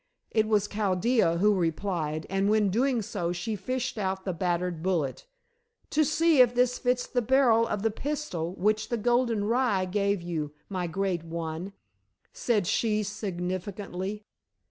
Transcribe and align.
It 0.31 0.47
was 0.47 0.67
Chaldea 0.67 1.37
who 1.37 1.53
replied, 1.53 2.25
and 2.27 2.49
when 2.49 2.69
doing 2.71 3.03
so 3.03 3.31
she 3.31 3.55
fished 3.55 3.99
out 3.99 4.25
the 4.25 4.33
battered 4.33 4.81
bullet. 4.81 5.27
"To 5.91 6.03
see 6.03 6.41
if 6.41 6.55
this 6.55 6.79
fits 6.79 7.05
the 7.05 7.21
barrel 7.21 7.67
of 7.67 7.83
the 7.83 7.91
pistol 7.91 8.55
which 8.55 8.89
the 8.89 8.97
golden 8.97 9.43
rye 9.45 9.85
gave 9.85 10.23
you, 10.23 10.55
my 10.69 10.87
great 10.87 11.23
one," 11.23 11.73
said 12.33 12.65
she 12.65 13.03
significantly. 13.03 14.25